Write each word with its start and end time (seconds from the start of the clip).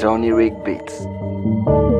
Sony 0.00 0.30
Rig 0.36 0.52
Beats. 0.62 1.99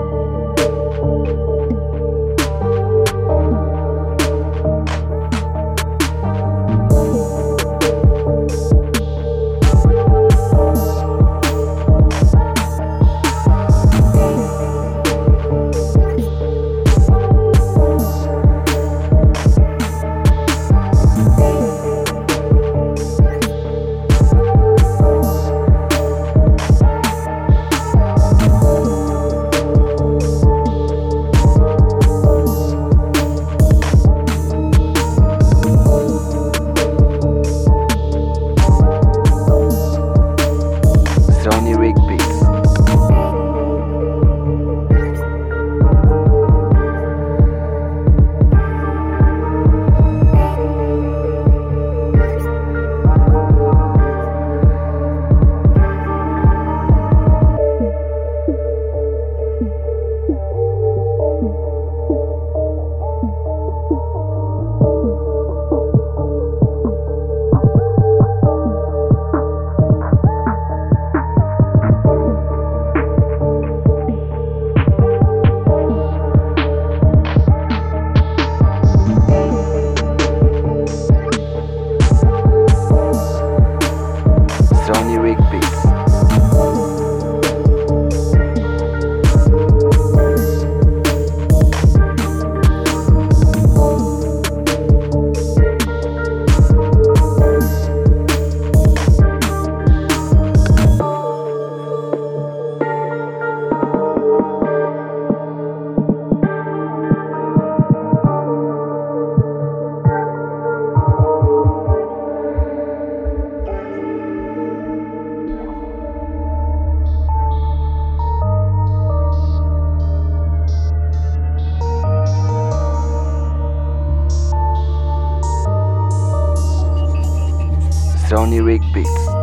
Sony 128.30 128.60
Rig 128.64 128.80
Beats. 128.92 129.39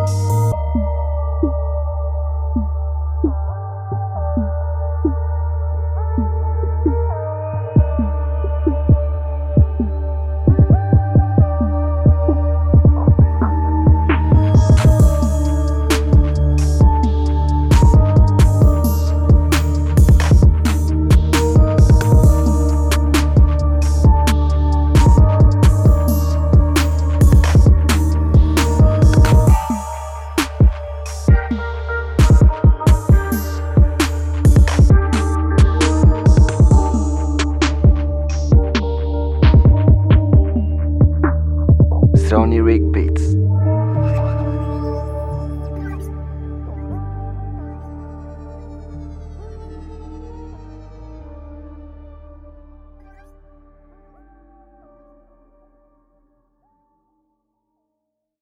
Sony 42.27 42.59
Rig 42.61 42.91
Beats. 42.91 43.36